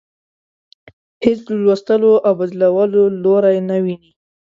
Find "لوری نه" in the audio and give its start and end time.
3.23-3.77